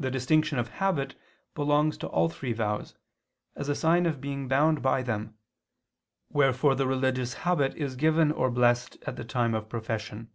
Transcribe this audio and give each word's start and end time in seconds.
The 0.00 0.10
distinction 0.10 0.58
of 0.58 0.66
habit 0.82 1.14
belongs 1.54 1.96
to 1.98 2.08
all 2.08 2.28
three 2.28 2.52
vows, 2.52 2.96
as 3.54 3.68
a 3.68 3.74
sign 3.76 4.04
of 4.04 4.20
being 4.20 4.48
bound 4.48 4.82
by 4.82 5.00
them: 5.00 5.38
wherefore 6.28 6.74
the 6.74 6.88
religious 6.88 7.34
habit 7.34 7.76
is 7.76 7.94
given 7.94 8.32
or 8.32 8.50
blessed 8.50 8.96
at 9.02 9.14
the 9.14 9.24
time 9.24 9.54
of 9.54 9.68
profession. 9.68 10.32